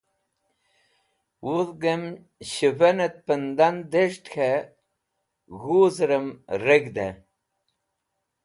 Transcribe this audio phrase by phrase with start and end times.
[1.45, 2.03] wudg'em
[2.51, 4.51] shuven'et pundan dez̃hd k̃ha
[5.59, 6.27] g̃huz'rem
[6.65, 7.13] reg̃hd'ey